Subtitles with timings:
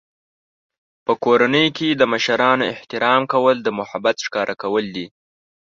[1.05, 5.05] په کورنۍ کې د مشرانو احترام کول د محبت ښکاره کول دي.